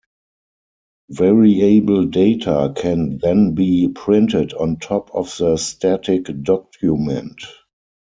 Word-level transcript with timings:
Variable 1.11 2.05
data 2.05 2.73
can 2.75 3.19
then 3.21 3.53
be 3.53 3.87
printed 3.89 4.51
on 4.55 4.77
top 4.79 5.11
of 5.13 5.31
the 5.37 5.57
static 5.57 6.25
document. 6.41 7.37